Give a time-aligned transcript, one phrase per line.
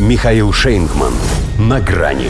[0.00, 1.12] Михаил Шейнгман.
[1.58, 2.28] На грани.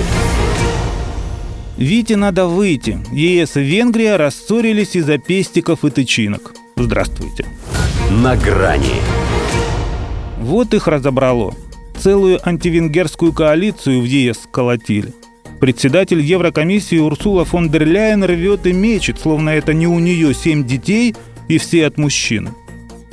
[1.77, 2.99] Вите надо выйти.
[3.13, 6.55] ЕС и Венгрия рассорились из-за пестиков и тычинок.
[6.77, 7.47] Здравствуйте.
[8.11, 8.97] На грани.
[10.41, 11.55] Вот их разобрало.
[11.99, 15.15] Целую антивенгерскую коалицию в ЕС сколотили.
[15.61, 20.67] Председатель Еврокомиссии Урсула фон дер Ляйен рвет и мечет, словно это не у нее семь
[20.67, 21.15] детей
[21.49, 22.51] и все от мужчины.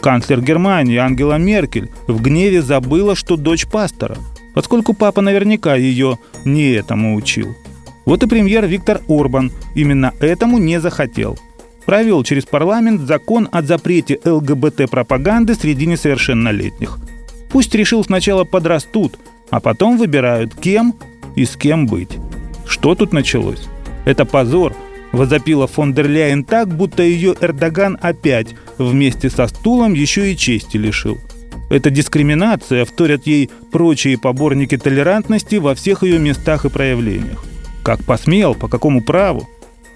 [0.02, 4.18] Канцлер Германии Ангела Меркель в гневе забыла, что дочь пастора,
[4.60, 7.56] поскольку папа наверняка ее не этому учил.
[8.04, 11.40] Вот и премьер Виктор Орбан именно этому не захотел.
[11.86, 16.98] Провел через парламент закон о запрете ЛГБТ-пропаганды среди несовершеннолетних.
[17.50, 19.18] Пусть решил сначала подрастут,
[19.50, 20.94] а потом выбирают, кем
[21.38, 22.18] и с кем быть.
[22.68, 23.66] Что тут началось?
[24.04, 24.76] Это позор,
[25.14, 30.76] возопила фон дер Ляйен так, будто ее Эрдоган опять вместе со стулом еще и чести
[30.76, 31.18] лишил.
[31.70, 37.44] Это дискриминация, вторят ей прочие поборники толерантности во всех ее местах и проявлениях.
[37.84, 39.48] Как посмел, по какому праву?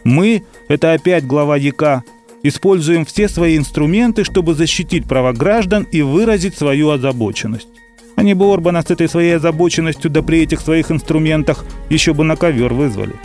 [0.04, 2.04] Мы, это опять глава ЯК,
[2.44, 7.68] используем все свои инструменты, чтобы защитить права граждан и выразить свою озабоченность.
[8.16, 12.36] Они бы Орбана с этой своей озабоченностью да при этих своих инструментах еще бы на
[12.36, 13.16] ковер вызвали.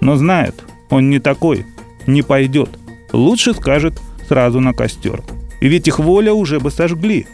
[0.00, 1.66] Но знают, он не такой,
[2.06, 2.70] не пойдет.
[3.12, 5.22] Лучше скажет сразу на костер.
[5.60, 7.26] И ведь их воля уже бы сожгли.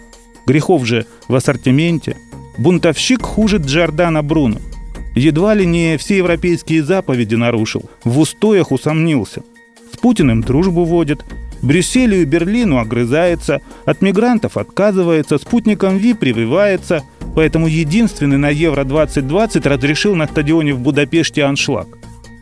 [0.46, 2.16] Грехов же в ассортименте.
[2.58, 4.60] Бунтовщик хуже Джордана Бруно.
[5.14, 9.42] Едва ли не все европейские заповеди нарушил, в устоях усомнился.
[9.92, 11.24] С Путиным дружбу водит,
[11.62, 17.02] Брюсселю и Берлину огрызается, от мигрантов отказывается, спутником Ви прививается,
[17.34, 21.86] поэтому единственный на Евро-2020 разрешил на стадионе в Будапеште аншлаг.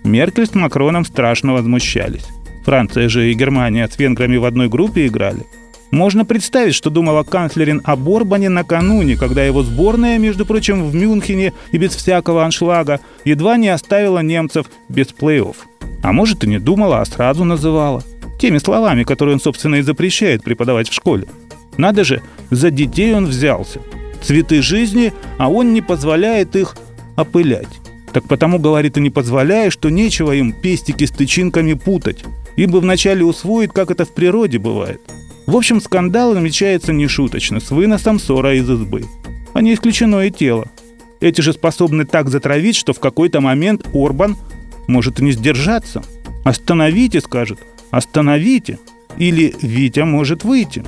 [0.02, 2.26] Меркель с Макроном страшно возмущались.
[2.64, 5.44] Франция же и Германия с венграми в одной группе играли.
[5.92, 11.52] Можно представить, что думала канцлерин о Борбане накануне, когда его сборная, между прочим, в Мюнхене
[11.70, 15.54] и без всякого аншлага, едва не оставила немцев без плей-офф.
[16.02, 18.02] А может и не думала, а сразу называла.
[18.40, 21.26] Теми словами, которые он, собственно, и запрещает преподавать в школе.
[21.76, 23.80] Надо же, за детей он взялся.
[24.22, 26.74] Цветы жизни, а он не позволяет их
[27.16, 27.68] опылять.
[28.14, 32.24] Так потому, говорит, и не позволяя, что нечего им пестики с тычинками путать,
[32.56, 35.02] ибо вначале усвоит, как это в природе бывает.
[35.46, 39.04] В общем, скандал намечается нешуточно, с выносом ссора из избы.
[39.54, 40.66] А не исключено и тело.
[41.20, 44.36] Эти же способны так затравить, что в какой-то момент Орбан
[44.88, 46.02] может и не сдержаться.
[46.44, 47.60] «Остановите», скажет,
[47.90, 48.78] «остановите»,
[49.16, 50.82] или «Витя может выйти».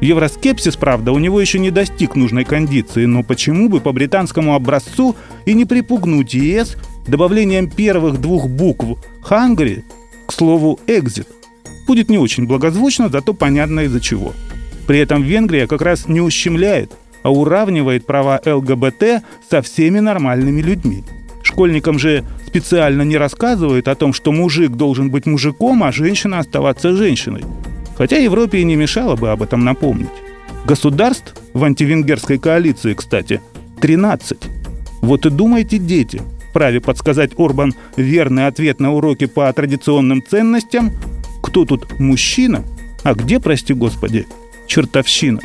[0.00, 5.16] Евроскепсис, правда, у него еще не достиг нужной кондиции, но почему бы по британскому образцу
[5.46, 6.76] и не припугнуть ЕС
[7.06, 9.84] добавлением первых двух букв «Hungary»
[10.26, 11.26] к слову «exit»?
[11.86, 14.32] Будет не очень благозвучно, зато понятно из-за чего.
[14.86, 16.92] При этом Венгрия как раз не ущемляет,
[17.22, 21.04] а уравнивает права ЛГБТ со всеми нормальными людьми.
[21.42, 26.96] Школьникам же специально не рассказывают о том, что мужик должен быть мужиком, а женщина оставаться
[26.96, 27.44] женщиной.
[27.96, 30.08] Хотя Европе и не мешало бы об этом напомнить.
[30.64, 33.40] Государств в антивенгерской коалиции, кстати,
[33.80, 34.38] 13.
[35.02, 36.20] Вот и думайте, дети,
[36.50, 40.90] вправе подсказать Орбан верный ответ на уроки по традиционным ценностям,
[41.56, 42.64] кто тут мужчина,
[43.02, 44.26] а где, прости господи,
[44.66, 45.40] чертовщина.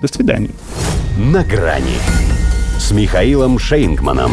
[0.00, 0.50] До свидания.
[1.18, 1.96] На грани
[2.78, 4.30] с Михаилом Шейнгманом.